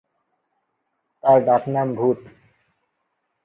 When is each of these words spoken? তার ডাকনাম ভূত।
তার 1.23 1.37
ডাকনাম 1.45 1.87
ভূত। 1.95 2.19